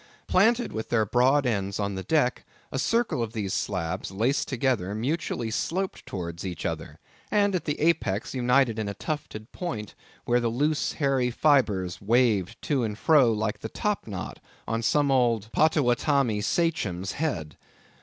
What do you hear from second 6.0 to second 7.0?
towards each other,